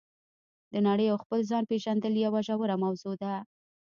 د 0.71 0.73
نړۍ 0.87 1.07
او 1.11 1.17
خپل 1.23 1.39
ځان 1.49 1.63
پېژندل 1.69 2.13
یوه 2.25 2.39
ژوره 2.47 2.75
موضوع 2.83 3.15
ده. 3.21 3.33